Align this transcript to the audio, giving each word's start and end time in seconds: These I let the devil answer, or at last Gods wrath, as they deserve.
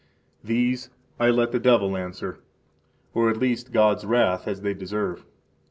These 0.43 0.89
I 1.19 1.29
let 1.29 1.51
the 1.51 1.59
devil 1.59 1.95
answer, 1.95 2.39
or 3.13 3.29
at 3.29 3.39
last 3.39 3.71
Gods 3.71 4.03
wrath, 4.03 4.47
as 4.47 4.61
they 4.61 4.73
deserve. 4.73 5.27